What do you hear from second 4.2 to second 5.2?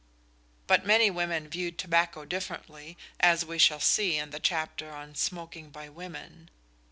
the chapter on